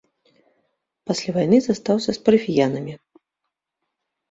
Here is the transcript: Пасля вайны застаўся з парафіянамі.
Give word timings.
Пасля 1.09 1.31
вайны 1.35 1.57
застаўся 1.67 2.11
з 2.19 2.23
парафіянамі. 2.31 2.93